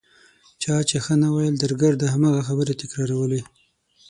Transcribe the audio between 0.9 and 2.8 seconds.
ښه نه ویل درګرده هماغه خبرې